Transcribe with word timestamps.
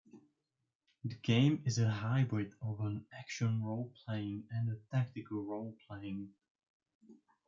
The 1.05 1.13
game 1.13 1.61
is 1.63 1.77
a 1.77 1.87
hybrid 1.87 2.55
of 2.59 2.79
an 2.79 3.05
action 3.13 3.61
role-playing 3.61 4.45
and 4.49 4.67
a 4.71 4.77
tactical 4.91 5.43
role-playing. 5.43 6.33